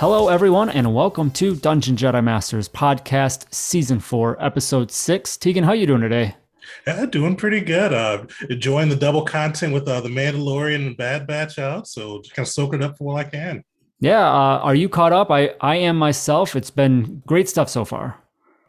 [0.00, 5.36] Hello, everyone, and welcome to Dungeon Jedi Masters podcast, season four, episode six.
[5.36, 6.34] Tegan, how you doing today?
[6.86, 7.92] Yeah, doing pretty good.
[7.92, 12.34] Uh, enjoying the double content with uh, the Mandalorian and Bad Batch out, so just
[12.34, 13.62] kind of soak it up for what I can.
[13.98, 15.30] Yeah, uh, are you caught up?
[15.30, 16.56] I I am myself.
[16.56, 18.16] It's been great stuff so far.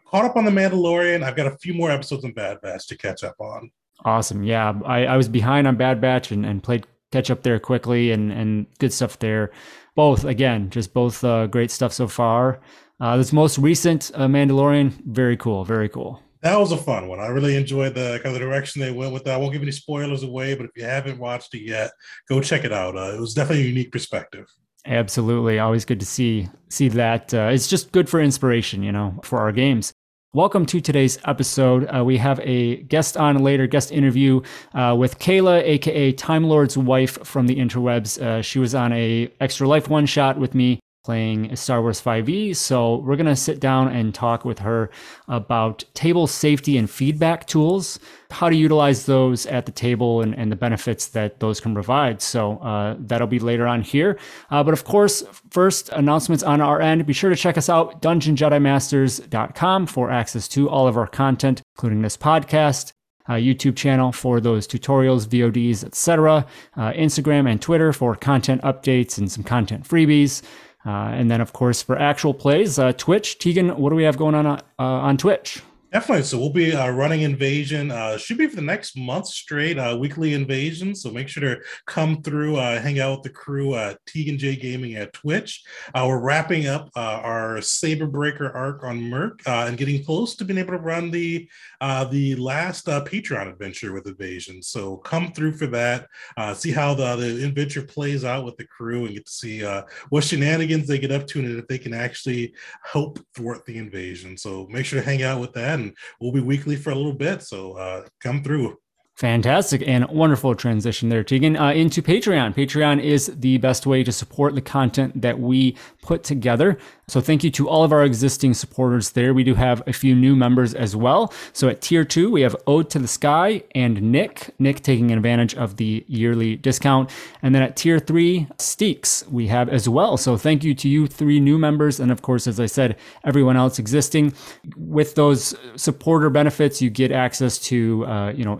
[0.07, 1.23] Caught up on the Mandalorian.
[1.23, 3.71] I've got a few more episodes of Bad Batch to catch up on.
[4.03, 4.43] Awesome.
[4.43, 8.11] Yeah, I, I was behind on Bad Batch and, and played catch up there quickly
[8.11, 9.51] and and good stuff there
[9.95, 12.61] both again, just both uh, great stuff so far.
[12.99, 16.21] Uh, this most recent uh, Mandalorian, very cool, very cool.
[16.41, 17.19] That was a fun one.
[17.19, 19.35] I really enjoyed the kind of the direction they went with that.
[19.35, 21.91] I won't give any spoilers away, but if you haven't watched it yet,
[22.27, 22.95] go check it out.
[22.95, 24.47] Uh, it was definitely a unique perspective.
[24.85, 27.31] Absolutely, always good to see see that.
[27.33, 29.93] Uh, it's just good for inspiration, you know, for our games.
[30.33, 31.83] Welcome to today's episode.
[31.93, 34.39] Uh, we have a guest on later, guest interview
[34.73, 38.17] uh, with Kayla, aka Time Lord's wife from the interwebs.
[38.17, 42.55] Uh, she was on a extra life one shot with me playing Star Wars 5e.
[42.55, 44.89] So we're going to sit down and talk with her
[45.27, 47.99] about table safety and feedback tools,
[48.29, 52.21] how to utilize those at the table and, and the benefits that those can provide.
[52.21, 54.19] So uh, that'll be later on here.
[54.51, 57.05] Uh, but of course, first announcements on our end.
[57.05, 62.01] Be sure to check us out, dungeonjedimasters.com for access to all of our content, including
[62.01, 62.93] this podcast.
[63.29, 66.45] Uh, YouTube channel for those tutorials, VODs, etc.
[66.75, 70.41] Uh, Instagram and Twitter for content updates and some content freebies.
[70.85, 73.37] Uh, and then, of course, for actual plays, uh, Twitch.
[73.37, 75.61] Tegan, what do we have going on uh, on Twitch?
[75.91, 76.23] Definitely.
[76.23, 77.91] So we'll be uh, running Invasion.
[77.91, 80.95] Uh, should be for the next month straight, uh, weekly Invasion.
[80.95, 84.55] So make sure to come through, uh, hang out with the crew at Tegan J
[84.55, 85.61] Gaming at Twitch.
[85.93, 90.45] Uh, we're wrapping up uh, our Saber Breaker arc on Merc and getting close to
[90.45, 91.49] being able to run the
[91.81, 94.63] the last Patreon adventure with Invasion.
[94.63, 96.07] So come through for that.
[96.55, 99.61] see how the, the adventure plays out with the crew and get to see
[100.09, 102.53] what shenanigans they get up to and if they can actually
[102.83, 104.37] help thwart the invasion.
[104.37, 107.13] So make sure to hang out with that and we'll be weekly for a little
[107.13, 107.41] bit.
[107.41, 108.77] So uh, come through.
[109.21, 112.55] Fantastic and wonderful transition there, Tegan, uh, into Patreon.
[112.55, 116.79] Patreon is the best way to support the content that we put together.
[117.07, 119.33] So thank you to all of our existing supporters there.
[119.33, 121.31] We do have a few new members as well.
[121.53, 125.53] So at tier two, we have Ode to the Sky and Nick, Nick taking advantage
[125.53, 127.11] of the yearly discount.
[127.43, 130.17] And then at tier three, Steeks, we have as well.
[130.17, 131.99] So thank you to you three new members.
[131.99, 134.33] And of course, as I said, everyone else existing.
[134.77, 138.57] With those supporter benefits, you get access to, uh, you know,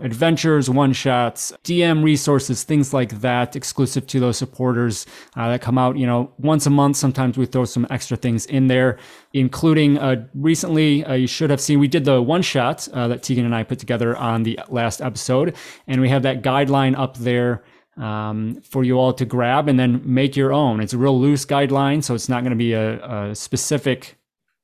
[0.58, 5.78] adventures, one shots, DM resources, things like that, exclusive to those supporters uh, that come
[5.78, 6.96] out, you know, once a month.
[6.96, 8.98] Sometimes we throw some extra things things in there,
[9.32, 13.22] including uh, recently, uh, you should have seen we did the one shot uh, that
[13.22, 15.54] Tegan and I put together on the last episode.
[15.86, 17.62] And we have that guideline up there
[17.96, 20.80] um, for you all to grab and then make your own.
[20.80, 24.16] It's a real loose guideline, so it's not going to be a, a specific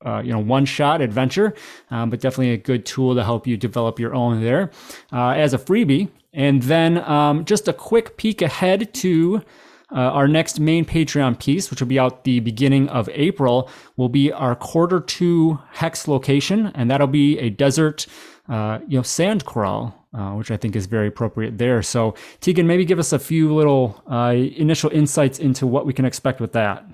[0.05, 1.55] uh, you know one shot adventure
[1.91, 4.71] um, but definitely a good tool to help you develop your own there
[5.13, 9.43] uh, as a freebie and then um, just a quick peek ahead to
[9.91, 14.11] uh, our next main Patreon piece, which will be out the beginning of April, will
[14.11, 18.07] be our quarter two hex location, and that'll be a desert,
[18.49, 21.83] uh, you know, sand crawl, uh, which I think is very appropriate there.
[21.83, 26.05] So, Tegan, maybe give us a few little uh, initial insights into what we can
[26.05, 26.85] expect with that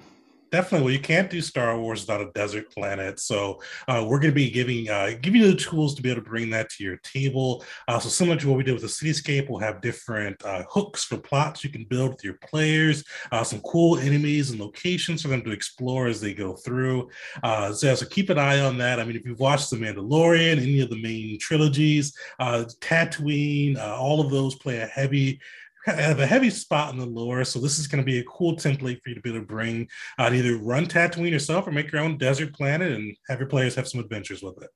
[0.51, 0.85] definitely.
[0.85, 3.21] Well, you can't do Star Wars without a desert planet.
[3.21, 6.23] So uh, we're going to be giving uh, giving you the tools to be able
[6.23, 7.65] to bring that to your table.
[7.89, 11.05] Uh, so similar to what we did with the cityscape, we'll have different uh, hooks
[11.05, 13.05] for plots you can build with your players.
[13.33, 17.09] Uh, some cool enemies and locations for them to explore as they go through.
[17.43, 19.01] Uh, so, so keep an eye on that.
[19.01, 24.31] I mean, if you've watched The Mandalorian, any of the main trilogies, Tatooine, all of
[24.31, 25.41] those play a heavy
[25.87, 28.57] have a heavy spot in the lore, so this is going to be a cool
[28.57, 29.89] template for you to be able to bring
[30.19, 33.75] uh, either run Tatooine yourself or make your own desert planet and have your players
[33.75, 34.71] have some adventures with it.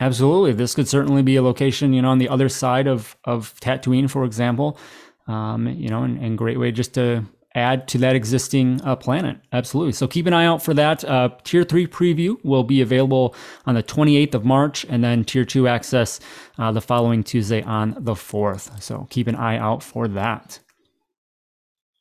[0.00, 3.54] Absolutely, this could certainly be a location, you know, on the other side of of
[3.60, 4.78] Tatooine, for example.
[5.26, 7.24] Um, you know, and, and great way just to
[7.54, 9.38] add to that existing uh, planet.
[9.52, 9.92] Absolutely.
[9.92, 11.04] So keep an eye out for that.
[11.04, 13.34] Uh, tier 3 preview will be available
[13.66, 16.20] on the 28th of March, and then Tier 2 access
[16.58, 18.82] uh, the following Tuesday on the 4th.
[18.82, 20.60] So keep an eye out for that.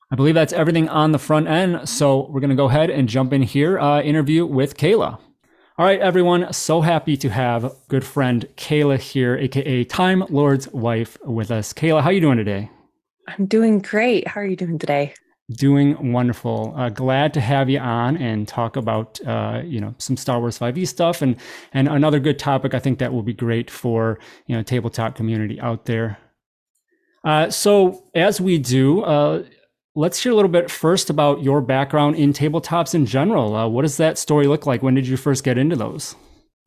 [0.09, 1.87] I believe that's everything on the front end.
[1.87, 5.19] So we're going to go ahead and jump in here, uh, interview with Kayla.
[5.79, 6.51] All right, everyone.
[6.53, 11.71] So happy to have good friend Kayla here, aka Time Lord's wife, with us.
[11.73, 12.71] Kayla, how you doing today?
[13.27, 14.27] I'm doing great.
[14.27, 15.13] How are you doing today?
[15.49, 16.73] Doing wonderful.
[16.75, 20.59] Uh, glad to have you on and talk about uh, you know some Star Wars
[20.59, 21.37] 5e stuff and
[21.73, 22.73] and another good topic.
[22.73, 26.17] I think that will be great for you know tabletop community out there.
[27.23, 29.43] Uh, so as we do, uh,
[29.95, 33.55] let's hear a little bit first about your background in tabletops in general.
[33.55, 34.83] Uh, what does that story look like?
[34.83, 36.15] When did you first get into those?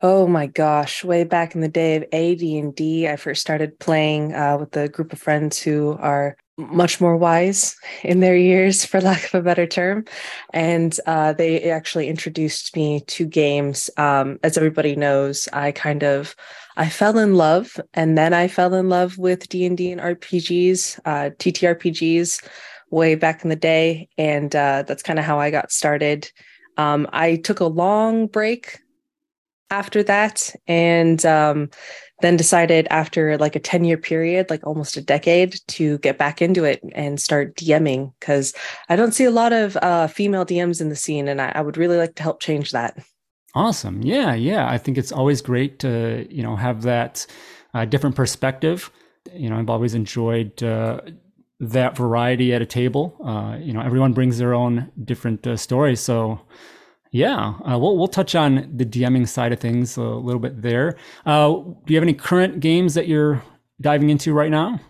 [0.02, 4.56] Oh my gosh, way back in the day of AD&D, I first started playing uh,
[4.58, 9.24] with a group of friends who are much more wise in their years, for lack
[9.24, 10.04] of a better term.
[10.52, 13.90] And uh, they actually introduced me to games.
[13.96, 16.34] Um, as everybody knows, I kind of
[16.76, 20.00] I fell in love, and then I fell in love with D and D and
[20.00, 22.42] RPGs, uh, TTRPGs,
[22.90, 26.30] way back in the day, and uh, that's kind of how I got started.
[26.76, 28.78] Um, I took a long break
[29.70, 31.70] after that, and um,
[32.20, 36.42] then decided after like a 10 year period, like almost a decade, to get back
[36.42, 38.54] into it and start DMing because
[38.88, 41.60] I don't see a lot of uh, female DMs in the scene, and I, I
[41.62, 42.98] would really like to help change that.
[43.54, 44.02] Awesome.
[44.02, 44.68] Yeah, yeah.
[44.68, 47.26] I think it's always great to you know have that
[47.74, 48.90] uh, different perspective.
[49.34, 51.00] You know, I've always enjoyed uh,
[51.58, 53.16] that variety at a table.
[53.24, 56.40] Uh, you know, everyone brings their own different uh, stories, so
[57.10, 60.96] yeah, uh, we'll we'll touch on the DMing side of things a little bit there.
[61.26, 63.42] Uh, do you have any current games that you're
[63.80, 64.80] diving into right now?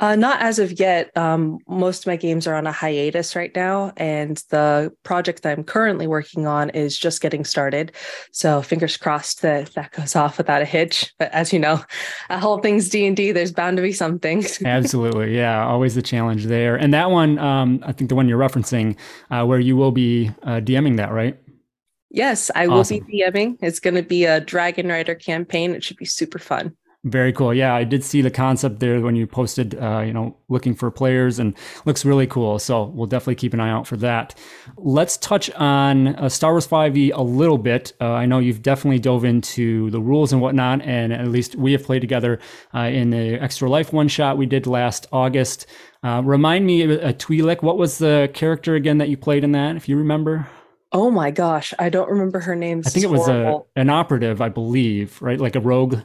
[0.00, 1.14] Uh, not as of yet.
[1.16, 5.58] Um, most of my games are on a hiatus right now, and the project that
[5.58, 7.92] I'm currently working on is just getting started.
[8.30, 11.12] So fingers crossed that that goes off without a hitch.
[11.18, 11.82] But as you know,
[12.30, 14.44] a whole things D and D, there's bound to be something.
[14.64, 16.76] Absolutely, yeah, always the challenge there.
[16.76, 18.96] And that one, um, I think the one you're referencing,
[19.30, 21.36] uh, where you will be uh, DMing that, right?
[22.10, 22.98] Yes, I awesome.
[22.98, 23.58] will be DMing.
[23.60, 25.74] It's going to be a Dragon Rider campaign.
[25.74, 26.76] It should be super fun.
[27.04, 27.54] Very cool.
[27.54, 30.90] Yeah, I did see the concept there when you posted, uh, you know, looking for
[30.90, 31.54] players and
[31.84, 32.58] looks really cool.
[32.58, 34.34] So we'll definitely keep an eye out for that.
[34.76, 37.92] Let's touch on uh, Star Wars 5e a little bit.
[38.00, 41.70] Uh, I know you've definitely dove into the rules and whatnot, and at least we
[41.70, 42.40] have played together
[42.74, 45.66] uh, in the Extra Life one shot we did last August.
[46.02, 49.76] Uh, remind me, a Twi'lek, what was the character again that you played in that,
[49.76, 50.48] if you remember?
[50.90, 52.82] Oh my gosh, I don't remember her name.
[52.84, 55.38] I think it was a, an operative, I believe, right?
[55.38, 55.98] Like a rogue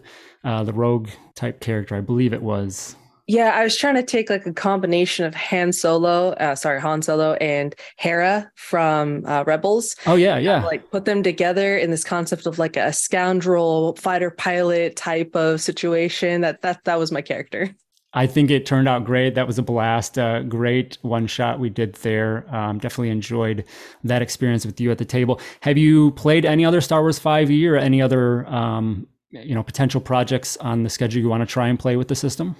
[0.43, 1.95] uh, the rogue type character.
[1.95, 2.95] I believe it was.
[3.25, 7.01] Yeah, I was trying to take like a combination of Han Solo, uh, sorry, Han
[7.01, 9.95] Solo and Hera from uh, Rebels.
[10.05, 10.61] Oh yeah, yeah.
[10.65, 15.61] like put them together in this concept of like a scoundrel fighter pilot type of
[15.61, 16.41] situation.
[16.41, 17.73] That that that was my character.
[18.13, 19.35] I think it turned out great.
[19.35, 20.19] That was a blast.
[20.19, 22.45] Uh, great one shot we did there.
[22.53, 23.65] Um, definitely enjoyed
[24.03, 25.41] that experience with you at the table.
[25.61, 29.99] Have you played any other Star Wars 5e or any other um, you know potential
[29.99, 32.55] projects on the schedule you want to try and play with the system?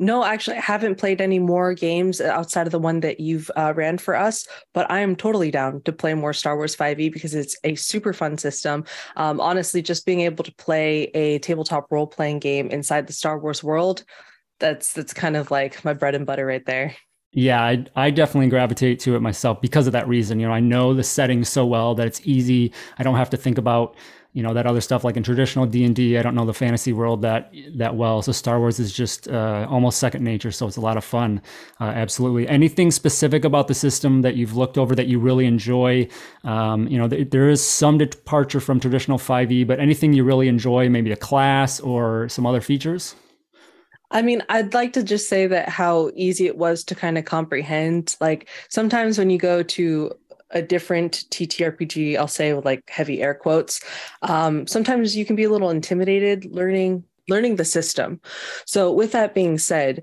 [0.00, 3.72] No, actually, I haven't played any more games outside of the one that you've uh,
[3.74, 7.34] ran for us, but I am totally down to play more Star Wars 5e because
[7.34, 8.84] it's a super fun system.
[9.16, 13.40] Um, honestly, just being able to play a tabletop role playing game inside the Star
[13.40, 14.04] Wars world,
[14.58, 16.94] that's that's kind of like my bread and butter right there.
[17.32, 20.40] Yeah, I, I definitely gravitate to it myself because of that reason.
[20.40, 22.72] You know, I know the setting so well that it's easy.
[22.98, 23.96] I don't have to think about
[24.34, 27.22] you know that other stuff like in traditional d&d i don't know the fantasy world
[27.22, 30.80] that that well so star wars is just uh, almost second nature so it's a
[30.80, 31.40] lot of fun
[31.80, 36.06] uh, absolutely anything specific about the system that you've looked over that you really enjoy
[36.44, 40.46] um, you know th- there is some departure from traditional 5e but anything you really
[40.46, 43.16] enjoy maybe a class or some other features
[44.10, 47.24] I mean, I'd like to just say that how easy it was to kind of
[47.24, 48.16] comprehend.
[48.20, 50.12] Like sometimes when you go to
[50.50, 53.80] a different TTRPG, I'll say with like heavy air quotes.
[54.22, 58.20] Um, sometimes you can be a little intimidated learning learning the system.
[58.64, 60.02] So with that being said,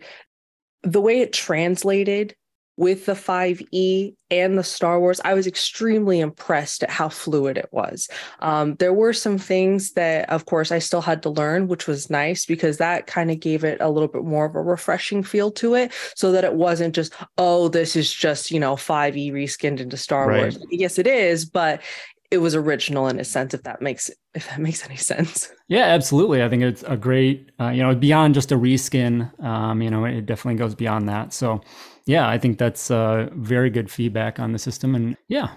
[0.83, 2.35] the way it translated
[2.77, 7.69] with the 5e and the Star Wars, I was extremely impressed at how fluid it
[7.71, 8.09] was.
[8.39, 12.09] Um, there were some things that, of course, I still had to learn, which was
[12.09, 15.51] nice because that kind of gave it a little bit more of a refreshing feel
[15.51, 19.79] to it so that it wasn't just, oh, this is just, you know, 5e reskinned
[19.79, 20.41] into Star right.
[20.41, 20.57] Wars.
[20.69, 21.81] Yes, it is, but
[22.31, 25.85] it was original in a sense if that makes if that makes any sense yeah
[25.85, 29.89] absolutely i think it's a great uh, you know beyond just a reskin um, you
[29.89, 31.61] know it definitely goes beyond that so
[32.05, 35.49] yeah i think that's uh, very good feedback on the system and yeah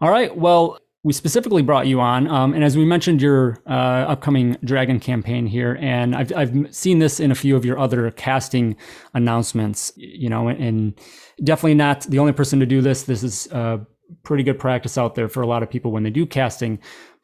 [0.00, 4.06] all right well we specifically brought you on, um, and as we mentioned, your uh,
[4.06, 8.10] upcoming Dragon campaign here, and I've I've seen this in a few of your other
[8.12, 8.76] casting
[9.12, 9.92] announcements.
[9.96, 10.94] You know, and
[11.42, 13.02] definitely not the only person to do this.
[13.02, 13.78] This is uh,
[14.22, 16.78] pretty good practice out there for a lot of people when they do casting.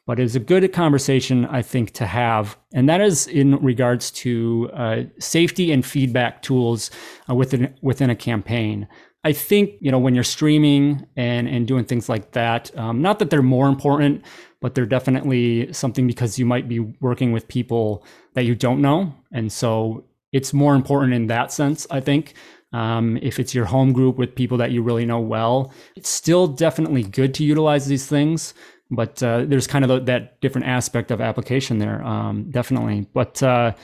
[0.06, 4.70] But it's a good conversation, I think, to have, and that is in regards to
[4.72, 6.90] uh, safety and feedback tools
[7.28, 8.88] uh, within within a campaign.
[9.24, 12.76] I think you know when you're streaming and and doing things like that.
[12.78, 14.24] Um, not that they're more important,
[14.62, 19.12] but they're definitely something because you might be working with people that you don't know,
[19.30, 21.86] and so it's more important in that sense.
[21.90, 22.32] I think
[22.72, 26.46] um, if it's your home group with people that you really know well, it's still
[26.46, 28.54] definitely good to utilize these things.
[28.90, 33.06] But uh, there's kind of that different aspect of application there, um, definitely.
[33.12, 33.74] But uh,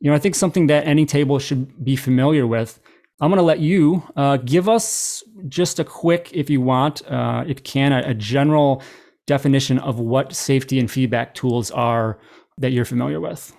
[0.00, 2.80] you know, I think something that any table should be familiar with
[3.18, 7.44] I'm going to let you uh, give us just a quick, if you want, uh,
[7.46, 8.82] if can, a, a, general
[9.26, 12.18] definition of what safety and feedback tools are
[12.58, 13.56] that you're familiar with.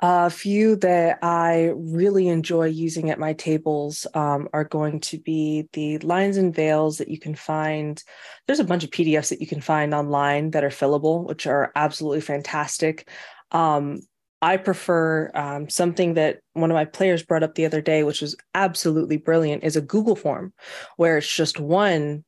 [0.00, 5.68] A few that I really enjoy using at my tables um, are going to be
[5.72, 8.00] the lines and veils that you can find.
[8.46, 11.72] There's a bunch of PDFs that you can find online that are fillable, which are
[11.74, 13.08] absolutely fantastic.
[13.50, 14.02] Um,
[14.40, 18.20] I prefer um, something that one of my players brought up the other day, which
[18.20, 20.52] was absolutely brilliant, is a Google form
[20.96, 22.24] where it's just one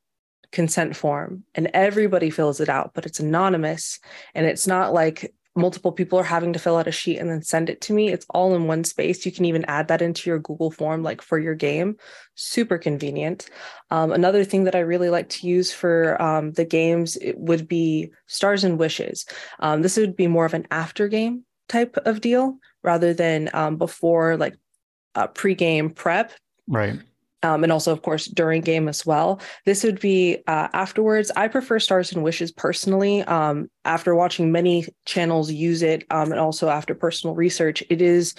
[0.51, 4.01] consent form and everybody fills it out, but it's anonymous
[4.35, 7.43] and it's not like multiple people are having to fill out a sheet and then
[7.43, 8.09] send it to me.
[8.09, 9.27] It's all in one space.
[9.27, 11.97] You can even add that into your Google form, like for your game.
[12.37, 13.49] Super convenient.
[13.91, 18.13] Um, another thing that I really like to use for um, the games would be
[18.27, 19.27] Stars and Wishes.
[19.59, 23.77] Um, this would be more of an after game type of deal rather than um,
[23.77, 24.57] before like
[25.15, 26.33] uh, pre-game prep.
[26.69, 26.99] Right.
[27.43, 29.41] Um, and also, of course, during game as well.
[29.65, 31.31] This would be uh, afterwards.
[31.37, 33.23] I prefer Stars and Wishes personally.
[33.23, 38.35] Um, after watching many channels use it, um, and also after personal research, it is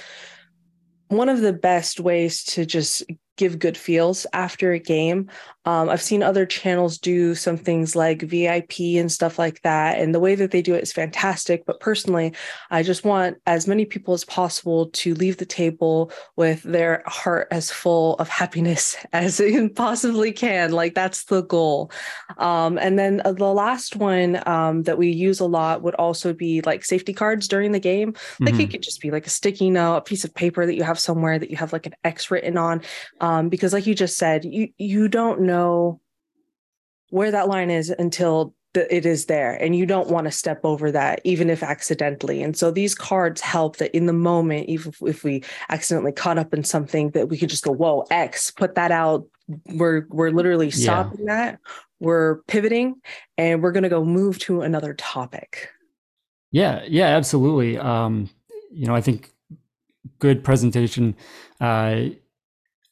[1.08, 3.04] one of the best ways to just
[3.38, 5.30] give good feels after a game.
[5.66, 10.00] Um, I've seen other channels do some things like VIP and stuff like that.
[10.00, 11.66] And the way that they do it is fantastic.
[11.66, 12.34] But personally,
[12.72, 17.48] I just want as many people as possible to leave the table with their heart
[17.52, 20.72] as full of happiness as it possibly can.
[20.72, 21.92] Like that's the goal.
[22.38, 26.34] Um, and then uh, the last one um, that we use a lot would also
[26.34, 28.16] be like safety cards during the game.
[28.40, 28.62] Like mm-hmm.
[28.62, 31.00] it could just be like a sticky note, a piece of paper that you have
[31.00, 32.82] somewhere that you have like an X written on.
[33.20, 35.51] Um, because like you just said, you you don't know
[37.10, 40.62] where that line is until the, it is there and you don't want to step
[40.64, 42.42] over that even if accidentally.
[42.42, 46.38] And so these cards help that in the moment even if, if we accidentally caught
[46.38, 49.28] up in something that we could just go whoa x put that out.
[49.66, 51.36] We're we're literally stopping yeah.
[51.36, 51.60] that.
[52.00, 53.02] We're pivoting
[53.38, 55.70] and we're going to go move to another topic.
[56.52, 57.78] Yeah yeah absolutely.
[57.78, 58.30] Um
[58.72, 59.30] you know i think
[60.20, 61.16] good presentation
[61.60, 62.06] uh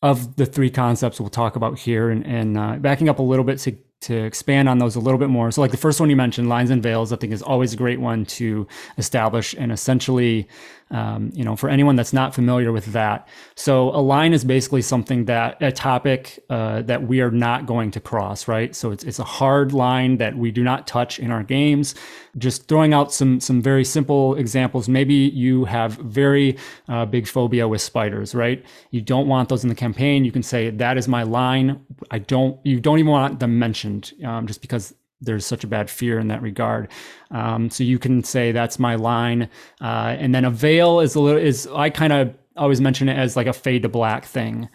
[0.01, 3.45] of the three concepts we'll talk about here and, and uh, backing up a little
[3.45, 5.51] bit to to expand on those a little bit more.
[5.51, 7.77] So, like the first one you mentioned, lines and veils, I think is always a
[7.77, 8.65] great one to
[8.97, 9.53] establish.
[9.57, 10.47] And essentially,
[10.91, 14.81] um, you know, for anyone that's not familiar with that, so a line is basically
[14.81, 18.75] something that a topic uh, that we are not going to cross, right?
[18.75, 21.95] So it's it's a hard line that we do not touch in our games.
[22.37, 24.89] Just throwing out some some very simple examples.
[24.89, 28.65] Maybe you have very uh, big phobia with spiders, right?
[28.91, 30.25] You don't want those in the campaign.
[30.25, 31.85] You can say that is my line.
[32.11, 32.59] I don't.
[32.65, 36.27] You don't even want them mentioned um, just because there's such a bad fear in
[36.29, 36.89] that regard.
[37.31, 39.49] Um, so you can say that's my line,
[39.81, 43.17] uh, and then a veil is a little is I kind of always mention it
[43.17, 44.69] as like a fade to black thing.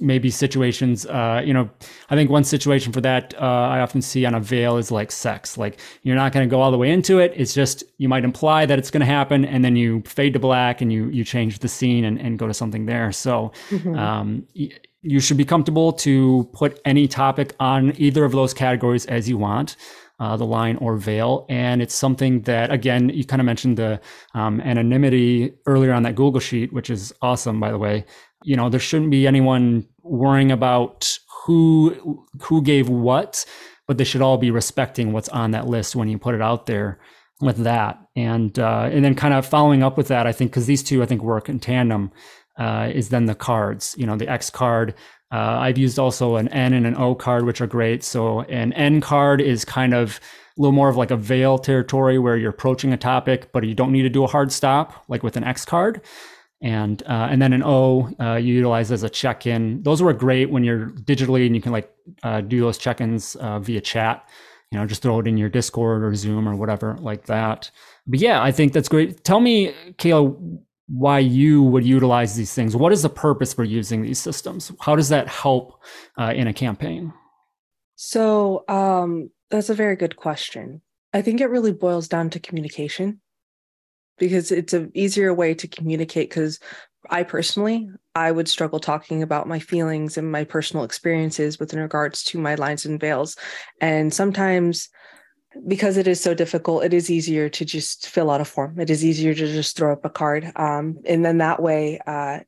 [0.00, 1.68] Maybe situations, uh, you know,
[2.10, 5.10] I think one situation for that uh, I often see on a veil is like
[5.10, 5.56] sex.
[5.56, 7.32] Like you're not going to go all the way into it.
[7.34, 10.38] It's just you might imply that it's going to happen, and then you fade to
[10.38, 13.12] black and you you change the scene and, and go to something there.
[13.12, 13.52] So.
[13.70, 13.96] Mm-hmm.
[13.96, 14.46] Um,
[15.02, 19.36] you should be comfortable to put any topic on either of those categories as you
[19.38, 19.76] want.
[20.20, 21.46] Uh, the line or veil.
[21.48, 24.00] And it's something that, again, you kind of mentioned the
[24.34, 28.04] um, anonymity earlier on that Google sheet, which is awesome, by the way.
[28.44, 33.44] You know, there shouldn't be anyone worrying about who who gave what,
[33.88, 36.66] but they should all be respecting what's on that list when you put it out
[36.66, 37.00] there
[37.40, 37.98] with that.
[38.14, 41.02] And uh, and then kind of following up with that, I think because these two
[41.02, 42.12] I think work in tandem
[42.58, 43.94] uh, is then the cards.
[43.98, 44.94] You know, the X card.
[45.30, 48.04] Uh, I've used also an N and an O card, which are great.
[48.04, 50.20] So an N card is kind of
[50.58, 53.74] a little more of like a veil territory where you're approaching a topic, but you
[53.74, 56.02] don't need to do a hard stop like with an X card.
[56.60, 59.82] And uh, and then an O uh, you utilize as a check-in.
[59.82, 61.90] Those were great when you're digitally and you can like
[62.22, 64.28] uh, do those check-ins uh, via chat
[64.72, 67.70] you know, just throw it in your Discord or Zoom or whatever like that.
[68.06, 69.22] But yeah, I think that's great.
[69.22, 70.34] Tell me, Kayla,
[70.92, 72.76] why you would utilize these things.
[72.76, 74.70] What is the purpose for using these systems?
[74.78, 75.80] How does that help
[76.18, 77.14] uh, in a campaign?
[77.96, 80.82] So um, that's a very good question.
[81.14, 83.22] I think it really boils down to communication
[84.18, 86.58] because it's an easier way to communicate because
[87.08, 92.22] I personally, I would struggle talking about my feelings and my personal experiences within regards
[92.24, 93.36] to my lines and veils.
[93.80, 94.90] And sometimes
[95.66, 98.78] because it is so difficult, it is easier to just fill out a form.
[98.80, 100.50] It is easier to just throw up a card.
[100.56, 102.40] Um, and then that way, uh,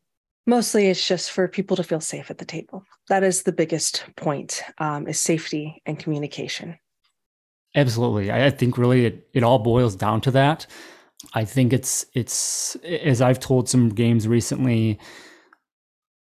[0.46, 2.84] mostly it's just for people to feel safe at the table.
[3.08, 6.78] That is the biggest point um, is safety and communication.
[7.75, 8.30] Absolutely.
[8.30, 10.66] I think really it, it all boils down to that.
[11.32, 14.99] I think it's it's as I've told some games recently,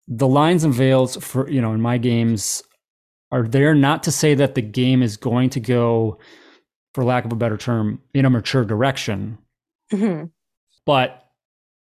[0.07, 2.63] the lines and veils for you know in my games
[3.31, 6.19] are there not to say that the game is going to go,
[6.95, 9.39] for lack of a better term, in a mature direction,
[9.93, 10.27] mm-hmm.
[10.85, 11.29] but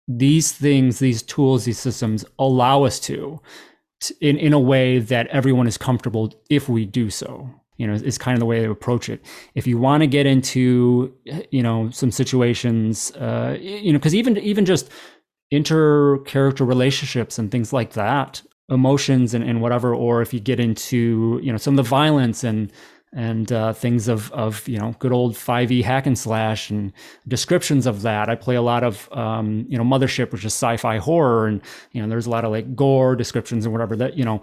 [0.06, 3.40] these things, these tools, these systems allow us to,
[4.00, 7.48] to in in a way that everyone is comfortable if we do so.
[7.76, 9.24] You know is kind of the way to approach it.
[9.54, 11.14] If you want to get into
[11.50, 14.90] you know some situations uh, you know because even even just
[15.50, 20.60] inter character relationships and things like that emotions and, and whatever or if you get
[20.60, 22.70] into you know some of the violence and
[23.12, 26.92] and uh, things of of you know good old 5e hack and slash and
[27.26, 28.28] descriptions of that.
[28.28, 31.60] I play a lot of um, you know Mothership, which is sci-fi horror, and
[31.92, 34.40] you know there's a lot of like gore descriptions and whatever that you know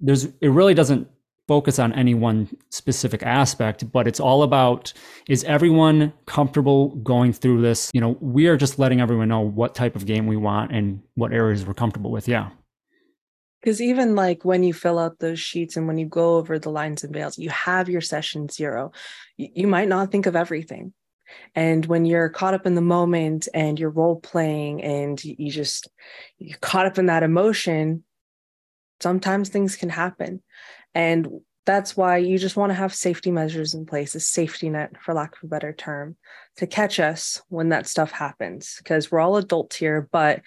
[0.00, 1.08] there's it really doesn't
[1.50, 4.92] focus on any one specific aspect, but it's all about
[5.28, 7.90] is everyone comfortable going through this?
[7.92, 11.02] You know, we are just letting everyone know what type of game we want and
[11.16, 12.28] what areas we're comfortable with.
[12.28, 12.50] Yeah.
[13.60, 16.70] Because even like when you fill out those sheets and when you go over the
[16.70, 18.92] lines and veils, you have your session zero.
[19.36, 20.94] You might not think of everything.
[21.54, 25.88] And when you're caught up in the moment and you're role playing and you just
[26.38, 28.04] you're caught up in that emotion,
[29.00, 30.42] sometimes things can happen.
[30.94, 31.28] And
[31.66, 35.14] that's why you just want to have safety measures in place, a safety net, for
[35.14, 36.16] lack of a better term,
[36.56, 38.76] to catch us when that stuff happens.
[38.78, 40.40] Because we're all adults here, but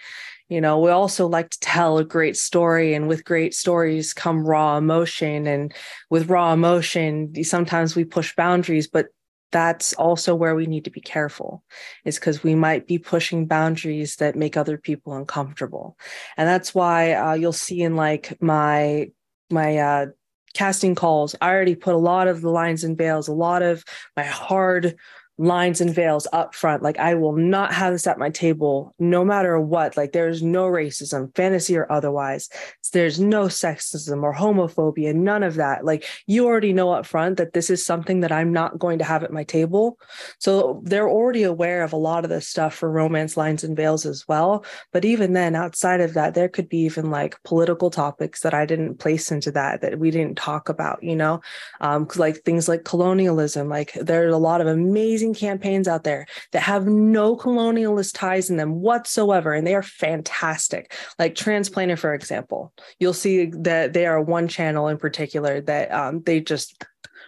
[0.50, 4.46] you know, we also like to tell a great story, and with great stories come
[4.46, 5.48] raw emotion.
[5.48, 5.74] And
[6.10, 9.08] with raw emotion, sometimes we push boundaries, but
[9.52, 11.64] that's also where we need to be careful
[12.06, 15.96] is because we might be pushing boundaries that make other people uncomfortable
[16.38, 19.12] and that's why uh, you'll see in like my
[19.52, 20.06] my uh,
[20.54, 21.36] casting calls.
[21.42, 23.84] I already put a lot of the lines and veils, a lot of
[24.16, 24.96] my hard
[25.38, 26.84] lines and veils up front.
[26.84, 29.98] Like I will not have this at my table no matter what.
[29.98, 32.50] Like there's no racism, fantasy or otherwise.
[32.92, 35.84] There's no sexism or homophobia, none of that.
[35.84, 39.06] Like you already know up front that this is something that I'm not going to
[39.06, 39.98] have at my table.
[40.38, 44.06] So they're already aware of a lot of this stuff for romance lines and veils
[44.06, 44.64] as well.
[44.92, 48.68] But even then, outside of that, there could be even like political topics that I
[48.68, 51.42] didn't place into that that we didn't talk about, you know,
[51.82, 53.68] um, like things like colonialism.
[53.68, 58.50] Like there's a lot of amazing amazing campaigns out there that have no colonialist ties
[58.50, 60.94] in them whatsoever, and they are fantastic.
[61.18, 66.22] Like Transplanar, for example, you'll see that they are one channel in particular that um,
[66.24, 66.86] they just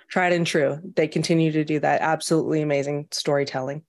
[0.09, 0.79] tried and true.
[0.95, 2.01] They continue to do that.
[2.01, 3.83] Absolutely amazing storytelling.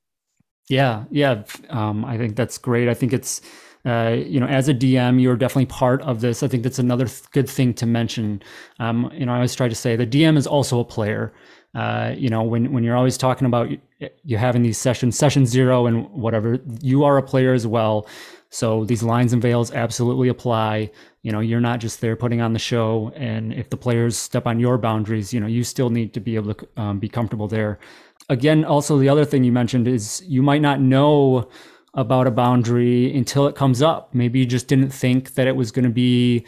[0.69, 1.45] Yeah, yeah.
[1.71, 2.88] Um, I think that's great.
[2.88, 3.40] I think it's
[3.87, 6.42] uh, you know, as a DM, you're definitely part of this.
[6.42, 8.42] I think that's another th- good thing to mention.
[8.81, 11.33] Um, you know, I always try to say the DM is also a player.
[11.72, 13.68] Uh, you know, when when you're always talking about
[14.25, 18.09] you having these sessions, session zero and whatever, you are a player as well.
[18.51, 20.90] So these lines and veils absolutely apply.
[21.22, 24.46] You know, you're not just there putting on the show, and if the players step
[24.46, 27.46] on your boundaries, you know, you still need to be able to um, be comfortable
[27.46, 27.79] there.
[28.29, 31.49] Again, also the other thing you mentioned is you might not know
[31.96, 34.14] about a boundary until it comes up.
[34.14, 36.46] Maybe you just didn't think that it was going to be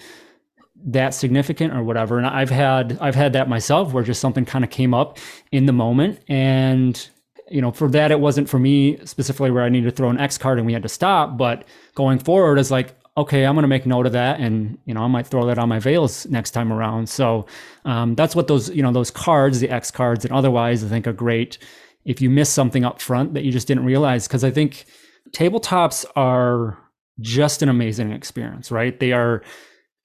[0.84, 2.18] that significant or whatever.
[2.18, 5.18] And i've had i've had that myself where just something kind of came up
[5.50, 6.20] in the moment.
[6.28, 7.08] And
[7.50, 10.20] you know for that it wasn't for me specifically where i needed to throw an
[10.20, 11.36] x card and we had to stop.
[11.36, 14.94] But going forward is like okay i'm going to make note of that and you
[14.94, 17.08] know i might throw that on my veils next time around.
[17.08, 17.46] So
[17.84, 21.06] um, that's what those you know those cards the x cards and otherwise i think
[21.06, 21.58] are great
[22.04, 24.28] if you miss something up front that you just didn't realize.
[24.28, 24.84] Because i think
[25.32, 26.78] tabletops are
[27.20, 28.98] just an amazing experience right?
[29.00, 29.42] They are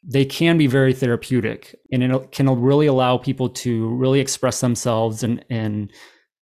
[0.05, 5.23] they can be very therapeutic and it can really allow people to really express themselves
[5.23, 5.91] and and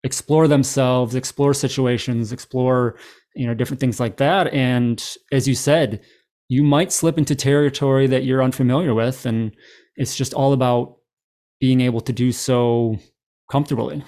[0.04, 2.98] explore themselves explore situations explore
[3.36, 4.54] you know different things like that.
[4.54, 6.02] And as you said
[6.50, 9.52] you might slip into territory that you're unfamiliar with and
[9.96, 10.98] it's just all about
[11.60, 12.98] being able to do so
[13.50, 14.04] comfortably.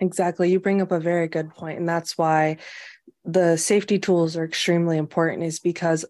[0.00, 0.50] Exactly.
[0.50, 2.58] You bring up a very good point, and that's why
[3.24, 6.04] the safety tools are extremely important is because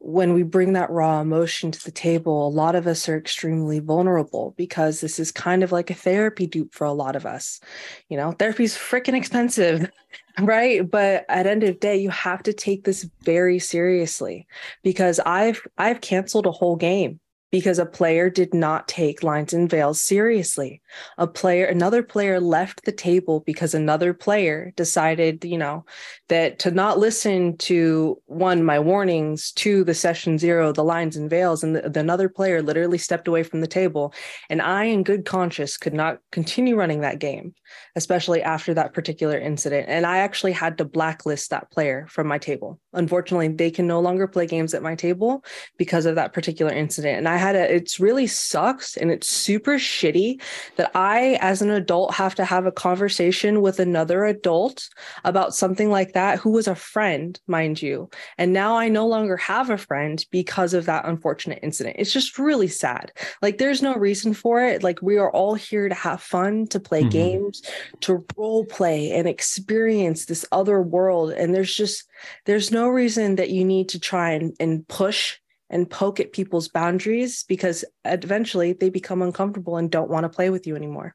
[0.00, 3.80] when we bring that raw emotion to the table, a lot of us are extremely
[3.80, 7.60] vulnerable because this is kind of like a therapy dupe for a lot of us.
[8.08, 9.90] You know, therapy is freaking expensive,
[10.40, 10.90] right?
[10.90, 14.46] But at end of day, you have to take this very seriously
[14.82, 19.68] because I've I've canceled a whole game because a player did not take lines and
[19.68, 20.80] veils seriously.
[21.18, 25.84] A player, another player left the table because another player decided, you know,
[26.28, 31.28] that to not listen to one, my warnings, two, the session zero, the lines and
[31.28, 34.14] veils, and the, the another player literally stepped away from the table.
[34.48, 37.54] And I, in good conscience, could not continue running that game,
[37.96, 39.86] especially after that particular incident.
[39.88, 42.80] And I actually had to blacklist that player from my table.
[42.92, 45.44] Unfortunately, they can no longer play games at my table
[45.76, 47.18] because of that particular incident.
[47.18, 50.40] And I had a, it's really sucks and it's super shitty
[50.76, 54.88] that I, as an adult, have to have a conversation with another adult
[55.24, 58.08] about something like that who was a friend, mind you.
[58.38, 61.96] And now I no longer have a friend because of that unfortunate incident.
[61.98, 63.12] It's just really sad.
[63.42, 64.82] Like, there's no reason for it.
[64.82, 67.08] Like, we are all here to have fun, to play mm-hmm.
[67.10, 67.62] games,
[68.00, 71.32] to role play and experience this other world.
[71.32, 72.04] And there's just,
[72.44, 75.38] there's no reason that you need to try and, and push
[75.70, 80.50] and poke at people's boundaries because eventually they become uncomfortable and don't want to play
[80.50, 81.14] with you anymore.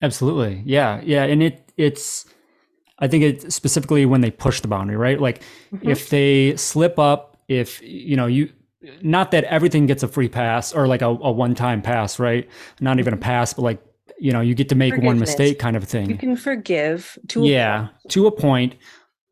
[0.00, 0.62] Absolutely.
[0.66, 1.00] Yeah.
[1.04, 1.24] Yeah.
[1.24, 2.26] And it it's
[2.98, 5.20] I think it's specifically when they push the boundary, right?
[5.20, 5.88] Like mm-hmm.
[5.88, 8.50] if they slip up, if you know, you
[9.00, 12.48] not that everything gets a free pass or like a, a one-time pass, right?
[12.80, 13.22] Not even a mm-hmm.
[13.22, 13.82] pass, but like
[14.18, 16.08] you know, you get to make one mistake kind of thing.
[16.08, 18.76] You can forgive to yeah, to a point,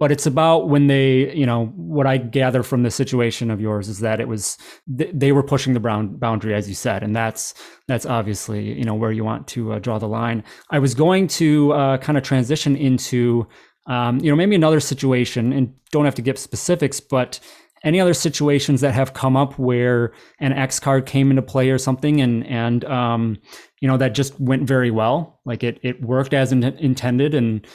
[0.01, 3.89] but it's about when they you know what i gather from the situation of yours
[3.89, 4.59] is that it was
[4.89, 7.55] they were pushing the brown boundary as you said and that's
[7.91, 10.45] that's obviously you know where you want to uh, draw the line.
[10.71, 13.47] I was going to uh, kind of transition into
[13.87, 17.41] um, you know maybe another situation and don't have to give specifics but
[17.83, 21.79] any other situations that have come up where an X card came into play or
[21.79, 23.39] something and and um,
[23.81, 27.67] you know that just went very well like it it worked as in- intended and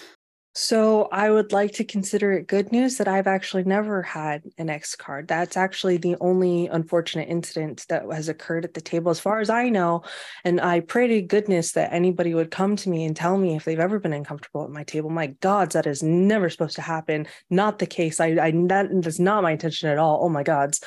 [0.58, 4.70] so I would like to consider it good news that I've actually never had an
[4.70, 5.28] X card.
[5.28, 9.50] That's actually the only unfortunate incident that has occurred at the table, as far as
[9.50, 10.04] I know.
[10.46, 13.66] And I pray to goodness that anybody would come to me and tell me if
[13.66, 15.10] they've ever been uncomfortable at my table.
[15.10, 17.28] My God, that is never supposed to happen.
[17.50, 18.22] Not the case.
[18.22, 20.20] I, I that, that's not my intention at all.
[20.24, 20.82] Oh my gods.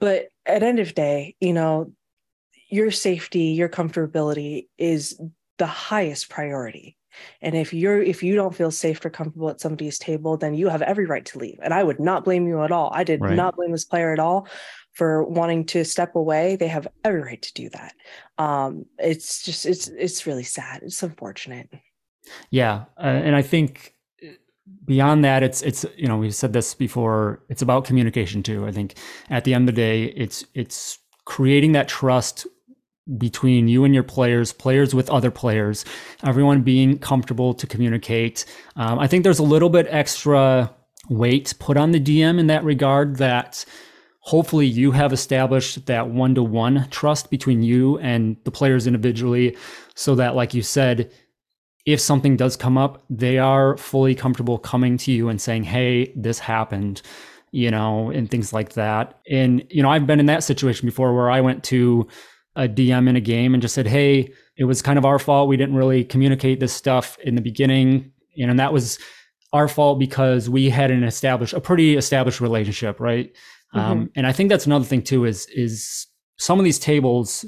[0.00, 1.92] But at end of day, you know,
[2.68, 5.16] your safety, your comfortability is
[5.58, 6.95] the highest priority
[7.40, 10.68] and if you're if you don't feel safe or comfortable at somebody's table, then you
[10.68, 11.58] have every right to leave.
[11.62, 12.90] And I would not blame you at all.
[12.92, 13.34] I did right.
[13.34, 14.48] not blame this player at all
[14.92, 16.56] for wanting to step away.
[16.56, 17.94] They have every right to do that.
[18.38, 20.82] Um, it's just it's it's really sad.
[20.82, 21.68] It's unfortunate.
[22.50, 24.30] Yeah, uh, and I think uh,
[24.84, 28.72] beyond that it's it's you know we've said this before it's about communication too i
[28.72, 28.96] think
[29.30, 32.48] at the end of the day it's it's creating that trust
[33.18, 35.84] between you and your players, players with other players,
[36.24, 38.44] everyone being comfortable to communicate.
[38.74, 40.74] Um, I think there's a little bit extra
[41.08, 43.64] weight put on the DM in that regard that
[44.20, 49.56] hopefully you have established that one to one trust between you and the players individually
[49.94, 51.12] so that, like you said,
[51.86, 56.12] if something does come up, they are fully comfortable coming to you and saying, Hey,
[56.16, 57.02] this happened,
[57.52, 59.20] you know, and things like that.
[59.30, 62.08] And, you know, I've been in that situation before where I went to,
[62.56, 65.48] a DM in a game and just said, "Hey, it was kind of our fault.
[65.48, 68.98] We didn't really communicate this stuff in the beginning, you know, and that was
[69.52, 73.32] our fault because we had an established, a pretty established relationship, right?"
[73.74, 73.78] Mm-hmm.
[73.78, 76.06] Um, and I think that's another thing too is is
[76.38, 77.44] some of these tables,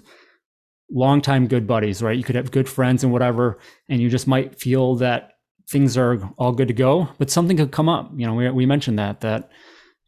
[0.90, 2.16] longtime good buddies, right?
[2.16, 5.32] You could have good friends and whatever, and you just might feel that
[5.68, 8.10] things are all good to go, but something could come up.
[8.16, 9.50] You know, we we mentioned that that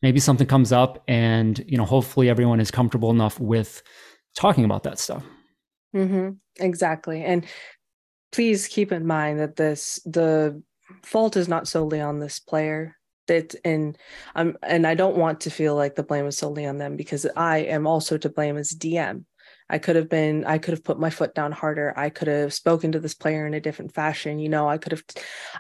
[0.03, 3.83] maybe something comes up, and you know, hopefully everyone is comfortable enough with
[4.35, 5.25] talking about that stuff.
[5.95, 6.31] Mm-hmm.
[6.59, 7.23] Exactly.
[7.25, 7.47] And
[8.33, 10.63] please keep in mind that this, the
[11.03, 12.97] fault is not solely on this player.
[13.27, 13.97] That and
[14.35, 17.27] um and I don't want to feel like the blame is solely on them because
[17.37, 19.25] I am also to blame as DM.
[19.71, 21.95] I could have been, I could have put my foot down harder.
[21.97, 24.41] I could have spoken to this player in a different fashion.
[24.41, 25.05] You know, I could have,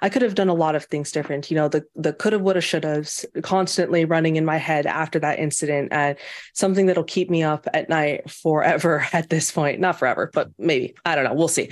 [0.02, 1.50] I could have done a lot of things different.
[1.50, 3.08] You know, the the could have, would have, should have
[3.42, 6.16] constantly running in my head after that incident, and
[6.54, 9.80] something that'll keep me up at night forever at this point.
[9.80, 11.34] Not forever, but maybe I don't know.
[11.34, 11.70] We'll see.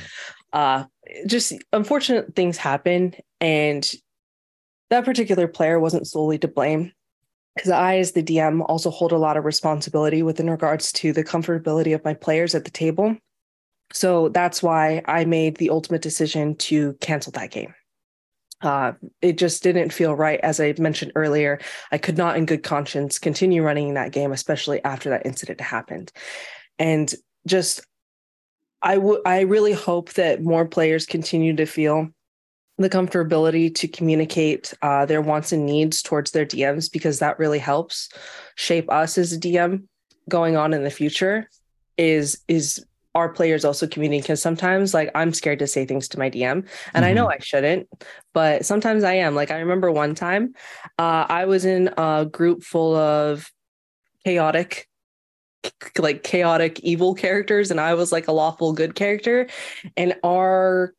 [0.52, 0.84] Uh,
[1.26, 3.90] just unfortunate things happen, and
[4.90, 6.92] that particular player wasn't solely to blame
[7.58, 11.24] because I, as the DM, also hold a lot of responsibility within regards to the
[11.24, 13.16] comfortability of my players at the table.
[13.92, 17.74] So that's why I made the ultimate decision to cancel that game.
[18.60, 18.92] uh,
[19.22, 20.40] it just didn't feel right.
[20.40, 21.60] As I mentioned earlier,
[21.92, 26.10] I could not, in good conscience, continue running that game, especially after that incident happened.
[26.78, 27.12] And
[27.46, 27.86] just,
[28.82, 32.08] I would, I really hope that more players continue to feel
[32.78, 37.58] the comfortability to communicate uh, their wants and needs towards their DMs because that really
[37.58, 38.08] helps
[38.54, 39.84] shape us as a DM
[40.28, 41.48] going on in the future.
[41.96, 42.84] Is is
[43.16, 46.52] our players also communicating because sometimes like I'm scared to say things to my DM
[46.52, 47.04] and mm-hmm.
[47.04, 47.40] I know mm-hmm.
[47.40, 47.88] I shouldn't,
[48.32, 49.34] but sometimes I am.
[49.34, 50.54] Like I remember one time
[50.98, 53.50] uh, I was in a group full of
[54.24, 54.88] chaotic
[55.98, 59.48] like chaotic evil characters and I was like a lawful good character
[59.96, 60.94] and our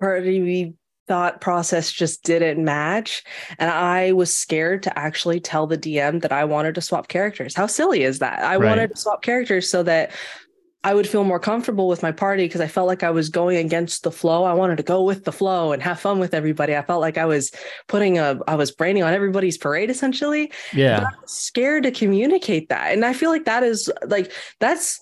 [0.00, 0.74] party
[1.06, 3.22] thought process just didn't match
[3.58, 7.54] and I was scared to actually tell the DM that I wanted to swap characters.
[7.54, 8.40] How silly is that?
[8.40, 8.68] I right.
[8.68, 10.10] wanted to swap characters so that
[10.86, 13.56] I would feel more comfortable with my party because I felt like I was going
[13.56, 14.44] against the flow.
[14.44, 16.76] I wanted to go with the flow and have fun with everybody.
[16.76, 17.50] I felt like I was
[17.88, 20.52] putting a, I was braining on everybody's parade essentially.
[20.72, 21.00] Yeah.
[21.00, 22.92] But I was scared to communicate that.
[22.92, 24.30] And I feel like that is like,
[24.60, 25.00] that's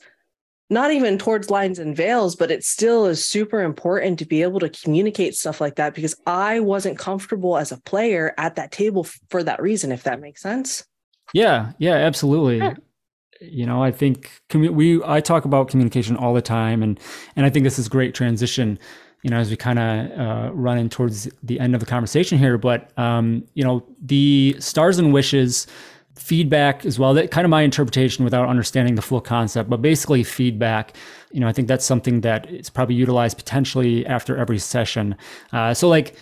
[0.75, 4.61] not even towards lines and veils, but it still is super important to be able
[4.61, 9.07] to communicate stuff like that because I wasn't comfortable as a player at that table
[9.31, 10.85] for that reason, if that makes sense.
[11.33, 11.73] Yeah.
[11.79, 12.61] Yeah, absolutely.
[13.41, 16.99] You know i think we i talk about communication all the time and
[17.37, 18.79] and i think this is great transition
[19.23, 22.39] you know as we kind of uh, run in towards the end of the conversation
[22.39, 25.67] here but um, you know the stars and wishes
[26.15, 30.23] feedback as well that kind of my interpretation without understanding the full concept but basically
[30.23, 30.97] feedback
[31.33, 35.17] you know i think that's something that is probably utilized potentially after every session
[35.53, 36.17] uh, so like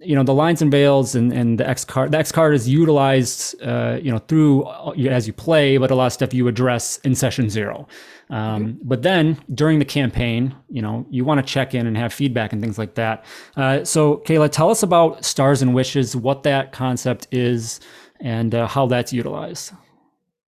[0.00, 2.12] you know the lines and veils and, and the X card.
[2.12, 5.94] The X card is utilized, uh, you know, through uh, as you play, but a
[5.94, 7.88] lot of stuff you address in session zero.
[8.30, 8.88] Um, mm-hmm.
[8.88, 12.52] But then during the campaign, you know, you want to check in and have feedback
[12.52, 13.24] and things like that.
[13.56, 17.80] Uh, so, Kayla, tell us about Stars and Wishes, what that concept is,
[18.20, 19.72] and uh, how that's utilized.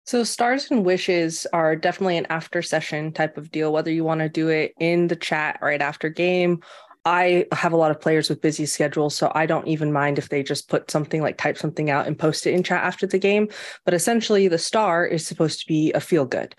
[0.07, 4.21] So, stars and wishes are definitely an after session type of deal, whether you want
[4.21, 6.61] to do it in the chat right after game
[7.07, 10.31] I have a lot of players with busy schedules, so I don't even mind if
[10.31, 13.19] they just put something like type something out and post it in chat after the
[13.19, 13.49] game.
[13.85, 16.55] But essentially, the star is supposed to be a feel good,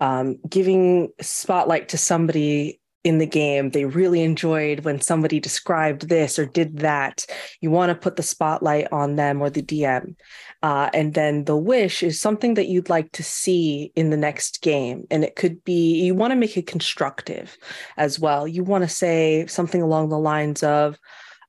[0.00, 3.70] um, giving spotlight to somebody in the game.
[3.70, 7.24] They really enjoyed when somebody described this or did that.
[7.60, 10.16] You want to put the spotlight on them or the dm
[10.62, 14.60] uh, and then the wish is something that you'd like to see in the next
[14.60, 17.56] game and it could be you want to make it constructive
[17.96, 18.46] as well.
[18.46, 20.98] You want to say something along the lines of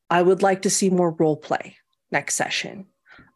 [0.10, 1.76] i would like to see more role play
[2.12, 2.86] next session.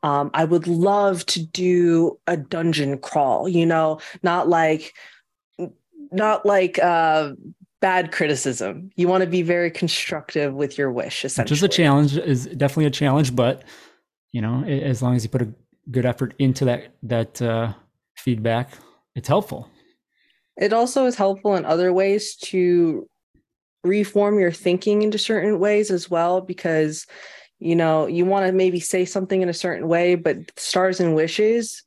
[0.03, 3.99] Um, i would love to do a dungeon crawl you know?
[4.23, 4.93] Not like
[6.11, 7.33] not like uh
[7.85, 8.89] bad criticism.
[8.95, 11.53] You want to be very constructive with your wish, essentially.
[11.53, 13.63] Which is a challenge, is definitely a challenge, but
[14.31, 15.53] you know, as long as you put a
[15.91, 17.73] good effort into that that uh,
[18.17, 18.71] feedback,
[19.13, 19.69] it's helpful.
[20.57, 23.07] It also is helpful in other ways to
[23.83, 27.05] reform your thinking into certain ways as well, because
[27.59, 31.13] you know you want to maybe say something in a certain way, but stars and
[31.13, 31.83] wishes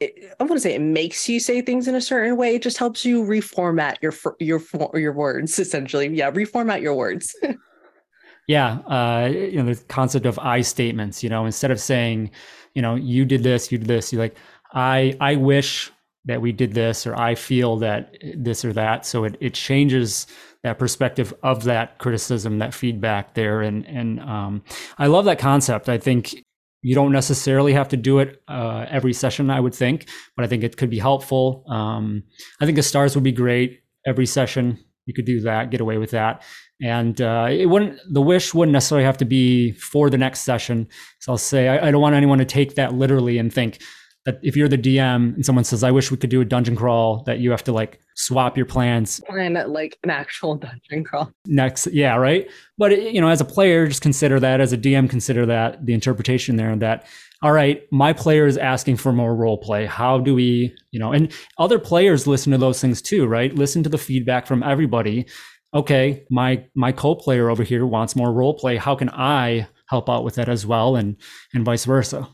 [0.00, 2.54] it, I want to say it makes you say things in a certain way.
[2.54, 4.62] It just helps you reformat your your
[4.94, 6.08] your words essentially.
[6.08, 7.34] Yeah, reformat your words.
[8.48, 11.22] yeah, uh, you know the concept of I statements.
[11.22, 12.30] You know, instead of saying,
[12.74, 14.36] you know, you did this, you did this, you're like,
[14.72, 15.90] I I wish
[16.26, 19.04] that we did this, or I feel that this or that.
[19.04, 20.26] So it it changes
[20.62, 24.62] that perspective of that criticism, that feedback there, and and um,
[24.98, 25.88] I love that concept.
[25.88, 26.44] I think
[26.82, 30.48] you don't necessarily have to do it uh, every session, I would think, but I
[30.48, 31.64] think it could be helpful.
[31.68, 32.22] Um,
[32.60, 34.78] I think the stars would be great every session.
[35.06, 36.42] You could do that, get away with that,
[36.82, 37.98] and uh, it wouldn't.
[38.12, 40.86] The wish wouldn't necessarily have to be for the next session.
[41.20, 43.80] So I'll say I, I don't want anyone to take that literally and think
[44.24, 46.76] that if you're the DM and someone says, "I wish we could do a dungeon
[46.76, 49.20] crawl," that you have to like swap your plans.
[49.28, 51.32] Plan like an actual dungeon crawl.
[51.46, 52.48] Next, yeah, right.
[52.76, 54.60] But you know, as a player, just consider that.
[54.60, 57.06] As a DM, consider that the interpretation there that
[57.40, 59.86] all right, my player is asking for more role play.
[59.86, 63.54] How do we, you know, and other players listen to those things too, right?
[63.54, 65.26] Listen to the feedback from everybody.
[65.72, 68.76] Okay, my my co-player over here wants more role play.
[68.76, 71.16] How can I help out with that as well, and
[71.54, 72.28] and vice versa?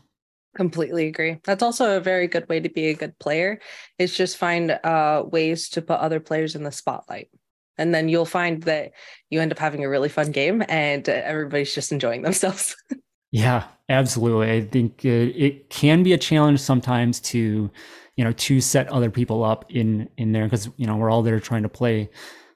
[0.55, 1.39] Completely agree.
[1.43, 3.59] That's also a very good way to be a good player.
[3.99, 7.29] Is just find uh, ways to put other players in the spotlight,
[7.77, 8.91] and then you'll find that
[9.29, 12.75] you end up having a really fun game, and uh, everybody's just enjoying themselves.
[13.31, 14.51] yeah, absolutely.
[14.51, 17.69] I think uh, it can be a challenge sometimes to,
[18.15, 21.21] you know, to set other people up in in there because you know we're all
[21.21, 22.09] there trying to play,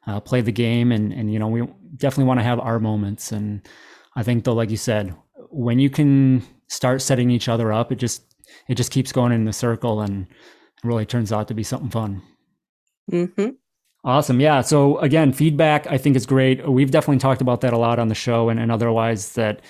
[0.07, 3.31] uh, play the game, and and you know we definitely want to have our moments
[3.31, 3.67] and
[4.19, 5.15] I think though, like you said,
[5.49, 8.23] when you can start setting each other up, it just
[8.67, 10.27] it just keeps going in the circle and
[10.83, 12.21] really turns out to be something fun.
[13.11, 13.49] Mm-hmm.
[14.03, 14.39] Awesome.
[14.39, 14.61] Yeah.
[14.61, 16.67] So again, feedback I think is great.
[16.69, 19.61] We've definitely talked about that a lot on the show and, and otherwise that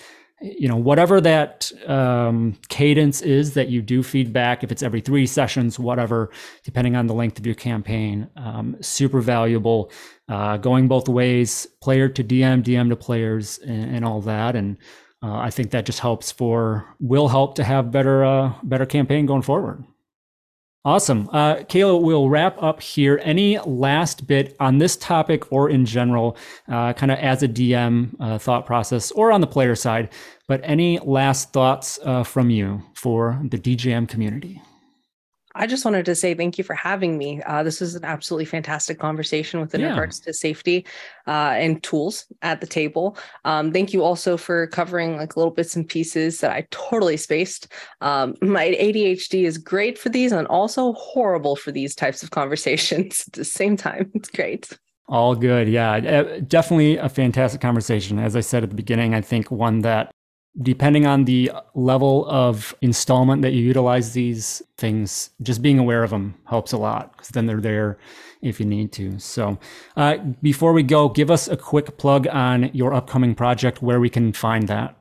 [0.41, 5.25] you know whatever that um, cadence is that you do feedback if it's every three
[5.25, 6.29] sessions whatever
[6.63, 9.91] depending on the length of your campaign um, super valuable
[10.29, 14.77] uh, going both ways player to dm dm to players and, and all that and
[15.23, 19.25] uh, i think that just helps for will help to have better uh, better campaign
[19.25, 19.83] going forward
[20.85, 21.29] Awesome.
[21.33, 23.19] Uh, Kayla, we'll wrap up here.
[23.21, 26.37] Any last bit on this topic or in general,
[26.69, 30.09] uh, kind of as a DM uh, thought process or on the player side,
[30.47, 34.61] but any last thoughts uh, from you for the DJM community?
[35.55, 37.41] I just wanted to say thank you for having me.
[37.43, 39.89] Uh, this is an absolutely fantastic conversation with yeah.
[39.89, 40.85] regards to safety
[41.27, 43.17] uh, and tools at the table.
[43.45, 47.71] Um, thank you also for covering like little bits and pieces that I totally spaced.
[48.01, 53.23] Um, my ADHD is great for these and also horrible for these types of conversations
[53.27, 54.11] at the same time.
[54.13, 54.77] It's great.
[55.07, 55.67] All good.
[55.67, 55.99] Yeah,
[56.47, 58.19] definitely a fantastic conversation.
[58.19, 60.11] As I said at the beginning, I think one that
[60.61, 66.09] depending on the level of installment that you utilize these things, just being aware of
[66.09, 67.97] them helps a lot because then they're there
[68.41, 69.19] if you need to.
[69.19, 69.59] So,
[69.95, 74.09] uh, before we go, give us a quick plug on your upcoming project where we
[74.09, 74.95] can find that.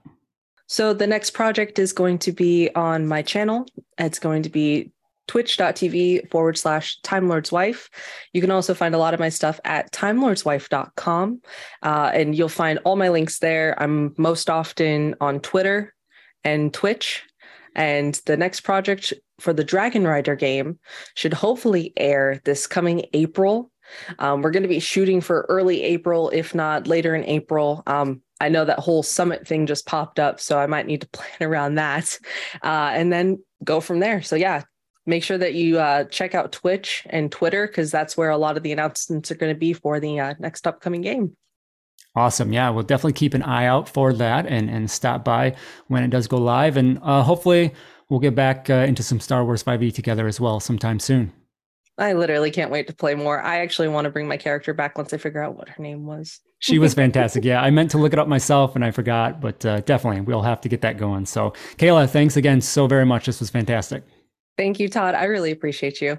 [0.67, 3.67] So, the next project is going to be on my channel.
[3.97, 4.93] It's going to be
[5.29, 7.89] twitch.tv forward slash Time Lord's Wife.
[8.33, 11.41] You can also find a lot of my stuff at timelordswife.com.
[11.83, 13.81] Uh, and you'll find all my links there.
[13.81, 15.95] I'm most often on Twitter
[16.45, 17.23] and Twitch.
[17.75, 20.79] And the next project for the Dragon Rider game
[21.15, 23.71] should hopefully air this coming April.
[24.19, 27.83] Um, we're going to be shooting for early April, if not later in April.
[27.87, 31.09] Um, I know that whole summit thing just popped up, so I might need to
[31.13, 32.19] plan around that
[32.63, 34.23] uh, and then go from there.
[34.23, 34.63] So, yeah,
[35.09, 38.57] make sure that you uh, check out Twitch and Twitter because that's where a lot
[38.57, 41.35] of the announcements are going to be for the uh, next upcoming game.
[42.15, 42.53] Awesome.
[42.53, 45.57] Yeah, we'll definitely keep an eye out for that and, and stop by
[45.89, 46.77] when it does go live.
[46.77, 47.73] And uh, hopefully,
[48.09, 51.33] we'll get back uh, into some Star Wars 5e together as well sometime soon.
[51.97, 53.41] I literally can't wait to play more.
[53.43, 56.07] I actually want to bring my character back once I figure out what her name
[56.07, 56.41] was.
[56.61, 57.45] she was fantastic.
[57.45, 60.43] Yeah, I meant to look it up myself and I forgot, but uh, definitely we'll
[60.43, 61.27] have to get that going.
[61.27, 63.27] So, Kayla, thanks again so very much.
[63.27, 64.05] This was fantastic.
[64.59, 65.15] Thank you, Todd.
[65.15, 66.19] I really appreciate you.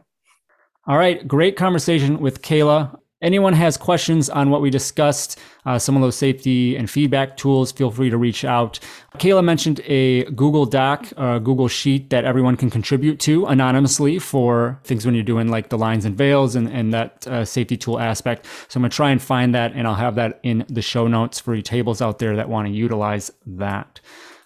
[0.88, 1.28] All right.
[1.28, 2.98] Great conversation with Kayla.
[3.22, 7.70] Anyone has questions on what we discussed, uh, some of those safety and feedback tools,
[7.70, 8.80] feel free to reach out.
[9.18, 14.80] Kayla mentioned a Google Doc, a Google Sheet that everyone can contribute to anonymously for
[14.86, 18.00] things when you're doing like the lines and veils and, and that uh, safety tool
[18.00, 18.46] aspect.
[18.70, 21.06] So I'm going to try and find that and I'll have that in the show
[21.10, 24.00] notes for you tables out there that want to utilize that.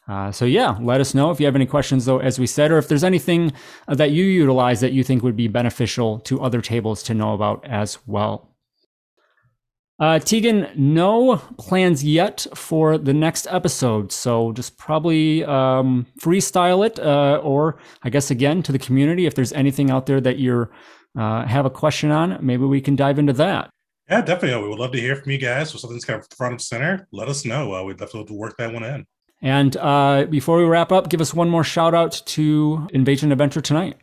[0.08, 2.72] Uh, so yeah, let us know if you have any questions though, as we said,
[2.72, 3.54] or if there's anything
[3.88, 7.66] that you utilize that you think would be beneficial to other tables to know about
[7.66, 8.50] as well.
[10.00, 17.00] Uh, Tegan, no plans yet for the next episode, so just probably um, freestyle it,
[17.00, 19.26] uh, or I guess again to the community.
[19.26, 20.68] If there's anything out there that you
[21.18, 23.70] uh, have a question on, maybe we can dive into that.
[24.10, 24.64] Yeah, definitely.
[24.64, 25.70] We would love to hear from you guys.
[25.70, 27.74] So something's kind of front of center, let us know.
[27.74, 29.06] Uh, we'd love to work that one in.
[29.44, 33.60] And uh, before we wrap up, give us one more shout out to Invasion Adventure
[33.60, 33.98] tonight.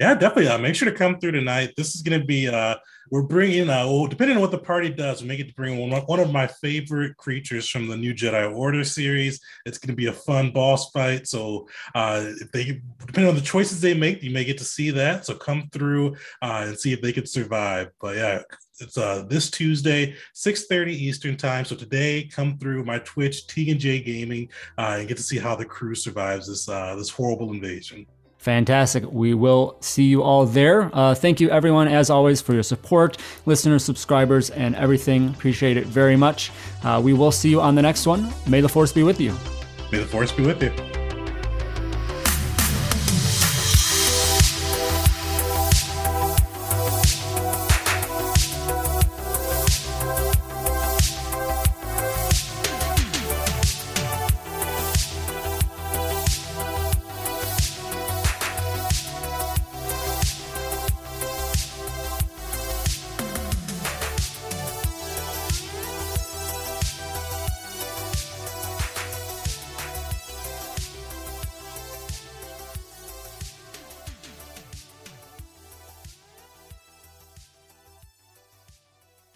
[0.00, 0.48] Yeah, definitely.
[0.48, 1.74] Uh, make sure to come through tonight.
[1.76, 2.76] This is going to be, uh,
[3.10, 5.78] we're bringing, uh, well, depending on what the party does, we may get to bring
[5.78, 9.40] one, one of my favorite creatures from the new Jedi Order series.
[9.66, 11.26] It's going to be a fun boss fight.
[11.26, 14.90] So, uh, if they, depending on the choices they make, you may get to see
[14.92, 15.26] that.
[15.26, 17.90] So, come through uh, and see if they can survive.
[18.00, 18.42] But yeah,
[18.80, 21.64] it's uh this Tuesday, 6:30 Eastern time.
[21.64, 25.38] So today, come through my Twitch, T and J Gaming, uh, and get to see
[25.38, 28.06] how the crew survives this uh, this horrible invasion.
[28.40, 29.04] Fantastic.
[29.12, 30.90] We will see you all there.
[30.94, 35.28] Uh, thank you, everyone, as always, for your support, listeners, subscribers, and everything.
[35.28, 36.50] Appreciate it very much.
[36.82, 38.32] Uh, we will see you on the next one.
[38.48, 39.36] May the force be with you.
[39.92, 40.99] May the force be with you.